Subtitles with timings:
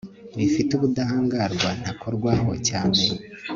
[0.37, 3.03] rifite ubudahangarwa ntakorwaho cyane